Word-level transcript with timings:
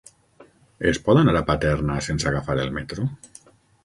Es 0.91 0.99
pot 1.09 1.19
anar 1.19 1.35
a 1.41 1.43
Paterna 1.49 1.97
sense 2.05 2.31
agafar 2.31 2.57
el 2.65 2.73
metro? 2.79 3.07